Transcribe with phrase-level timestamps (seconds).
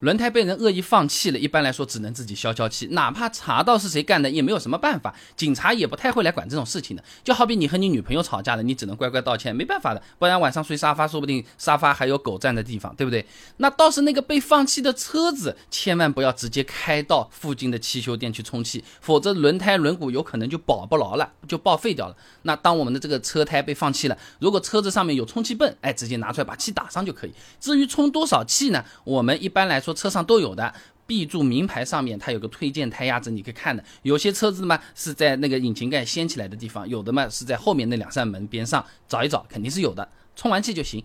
[0.00, 7.04] 轮胎被人恶意放气了，一般来说只能自己消消气，哪怕查到是谁干的，也没有什么办法，警察也不太会来管这种事情的。
[7.22, 13.26] 就好比你和你女朋友吵架了，你只能乖乖道歉，没办法的，不然晚上睡沙发，说不定沙发还有狗占的地方，对不对？
[13.58, 22.16] 那倒是那个被放气的车子，千万不要直接开到附近的汽修店去充气，否则轮胎轮毂有可能就保不牢了，就报废掉了。
[22.44, 27.34] 那当我们的这个车胎被放气了，如果车子上面有充气泵，哎，直接拿出来把气打上就可以。
[27.60, 28.82] 至于充多少气呢？
[29.04, 29.89] 我们一般来说。
[29.92, 30.72] 车上都有的
[31.06, 33.82] ，B 柱名牌上面它有个推荐胎压值，你可以看的。
[34.02, 40.08] 有些车子嘛是在那个引擎盖掀起来的地方，有的嘛是在后面那两扇门边上，找一找肯定是有的。
[40.36, 41.04] 充完气就行。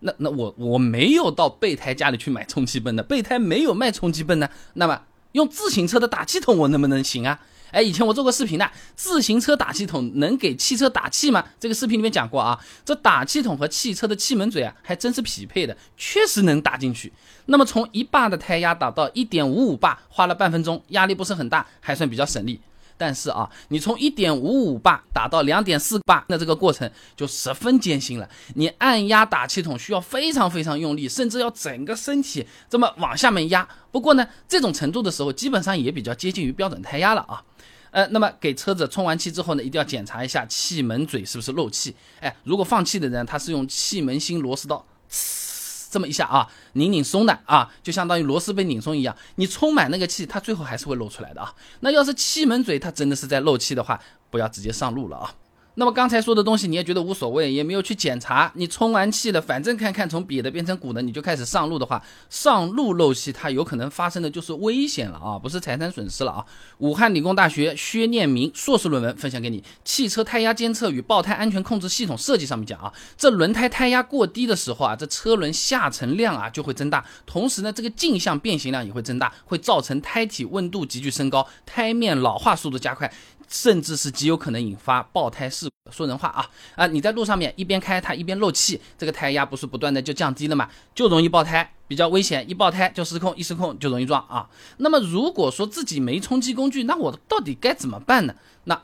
[0.00, 4.48] 那那我我没有到备胎家里去买充气泵的，备胎没有卖充气泵呢。
[4.74, 7.40] 那么用自行车的打气筒我能不能行啊？
[7.70, 11.44] 哎，以前我做过视频的，自行车打气筒能给汽车打气吗？
[11.58, 17.12] 这个视频里面讲过啊，这打气筒和汽车的气门嘴啊，还真是匹配的，确实能打进去。
[17.46, 22.60] 那么从一巴的胎压打到一点五五巴，花了半分钟，压力不是很大，还算比较省力。
[22.98, 28.28] 但是啊，你从一点五五把打到两点四把，那这个过程就十分艰辛了。
[28.54, 33.66] 你按压打气筒需要非常非常用力，甚至要整个身体这么往下面压。
[33.90, 37.42] 不过呢，这种程度的时候，基本上也比较接近于标准胎压了啊。
[37.90, 41.94] 呃，那么给车子充完气之后呢，一定要检查一下气门嘴是不是漏气。
[42.20, 45.45] 哎，如果放气的人他是用气门芯螺丝刀，呲
[45.90, 49.16] 这么一下啊，拧拧松的啊，就相当于螺丝被拧松一样。
[49.36, 51.54] 你充满那个气，它最后还是会漏出来的啊。
[51.80, 55.34] 那要是气门嘴它真的是在漏气的话，不要直接上路了啊。
[55.78, 58.50] 那么刚才说的东西你也觉得无所谓，也没有去检查。
[58.54, 66.42] 你充完气了，反正看看从瘪的变成鼓的，你就开始上路的话，上路漏气，它有可能发生的就是危险了啊，不是财产损失了啊。
[66.78, 83.12] 武汉理工大学薛念明硕士论文分享给你，《汽车胎压监测与爆胎安全控制系统设计》上面讲啊，这轮胎胎压过低的时候啊，这车轮下沉量啊就会增大，同时呢，这个径向变形量也会增大，会造成胎体温度急剧升高，胎面老化速度加快。
[83.48, 85.92] 甚至是极有可能引发爆胎事故。
[85.92, 86.86] 说人话啊啊！
[86.88, 92.48] 你在路上面一边开它一边漏气，这个胎压不是不断的就降低了嘛，就容易爆胎，比较危险。
[92.50, 94.50] 一爆胎就失控，一失控就容易撞啊。
[94.78, 98.34] 那么如果说自己没冲击工具，那我到底该怎么办呢？
[98.64, 98.82] 那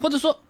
[0.00, 0.40] 或者说，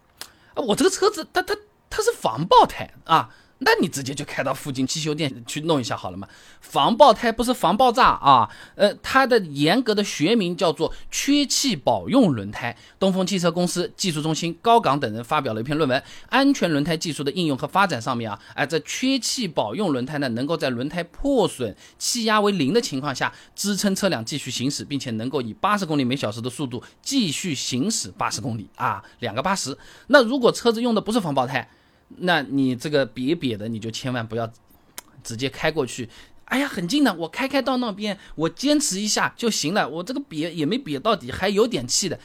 [0.55, 1.57] 我这个车子它它
[1.91, 3.35] 它是防爆胎啊。
[3.61, 6.29] 那你直接就开到附近汽修店去弄一下好了嘛？
[6.61, 12.77] 防爆胎不是防爆炸啊，呃，它的严格的学名叫做缺气保用轮胎。
[13.01, 29.77] 东风汽车公司技术中心高岗等人发表了一篇论文，《安全轮胎技术的应用和发展》上面啊，哎，这缺气保用轮胎呢，能够在轮胎破损、气压为零的情况下支撑车辆继续行驶，并且能够以八十公里每小时的速度继续行驶八十公里啊，两个八十。
[30.07, 31.69] 那如果车子用的不是防爆胎？
[32.17, 34.51] 那你这个瘪瘪的，你就千万不要
[35.23, 36.09] 直接开过去。
[36.47, 39.89] 哎呀，很近的，我开开到那边，我坚持一下就行了。
[39.89, 42.19] 我这个瘪也没瘪到底，还有点气的，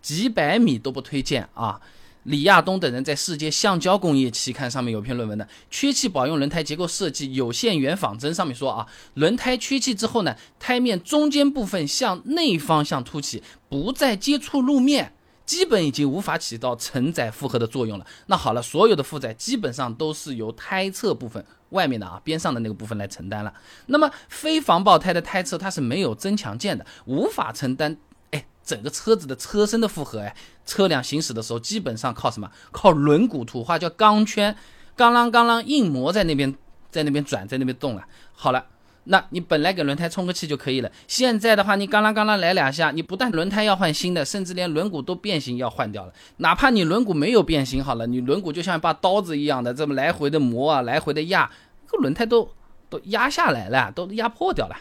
[0.00, 1.80] 几百米都不推荐啊。
[2.24, 15.14] 李亚东等人在《世界橡胶工业期刊》上面有篇论文的《缺气保用轮胎结构设计有限元仿真》上面说啊，轮胎缺气之后呢，胎面中间部分向内方向凸起，不再接触路面。
[15.48, 18.06] 基本已经无法起到承载负荷的作用了。
[18.26, 23.54] 那好了，所有的负载基本上都是由胎侧部分外面的啊边上的那个部分来承担了。
[23.86, 27.96] 那么非防爆胎的胎侧它是没有增强件的，无法承担
[28.32, 30.36] 哎整个车子的车身的负荷哎。
[30.66, 32.50] 车辆行驶的时候基本上靠什么？
[32.70, 34.54] 靠轮毂，土话叫钢圈，
[34.94, 36.54] 钢啷钢啷硬磨在那边
[36.90, 38.04] 在那边转在那边动了。
[38.34, 38.66] 好了。
[39.10, 46.12] 那你本来给轮胎充个气就可以了，现在的话你刚啷刚啷来两下，你不但轮胎要换新的，甚至连轮毂都变形要换掉了。
[46.36, 51.50] 哪怕你轮毂没有变形好了，你轮毂就像一把刀子一样的这么来回的磨啊，来回的压，
[51.86, 52.50] 这个轮胎都
[52.90, 54.76] 都压下来了，都压破掉了。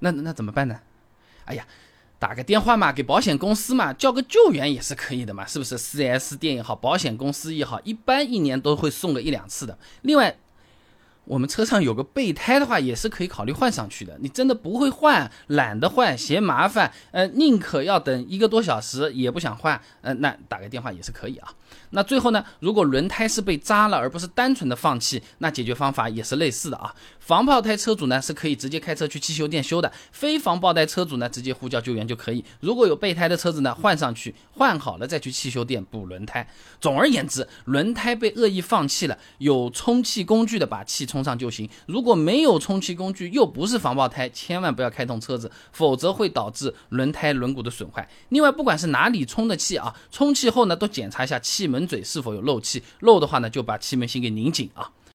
[0.00, 0.80] 那那怎么办呢？
[1.44, 1.64] 哎呀，
[2.18, 9.78] 打个电话嘛，给保险公司嘛，叫个救援也是可以的嘛，是不是？4S 店也好，保险公司也好，一般一年都会送个一两次的。
[10.02, 10.36] 另外。
[11.28, 14.16] 我们车上有个备胎的话，也是可以考虑换上去的。
[14.20, 21.52] 你真的不会换，懒得换，嫌麻烦，呃，宁可要等一个多小时也不想换，呃，那打个电话也是可以啊。
[21.90, 26.94] 那最后呢，如果轮胎是被扎了，而不是单纯的放气，那解决方法也是类似的啊。
[27.20, 32.42] 防爆胎车主呢是可以直接开车去汽修店修的，非防爆胎车主呢直接呼叫救援就可以。
[32.60, 36.48] 如果有备胎的车子呢，换上去，换好了再去汽修店补轮胎。
[36.80, 41.68] 总而言之，轮胎被恶意放气了，有充气工具的把气充上就行。
[41.86, 48.08] 如果没有充气工具，又不是防爆胎，千万不要开动车子，否则会导致轮胎轮毂的损坏。
[48.30, 51.68] 另外，不管是哪里充的气啊，充气后呢都检查一下气。
[51.68, 52.82] 门嘴是否有漏气？
[53.00, 54.90] 漏的话呢，就把气门芯给拧紧啊。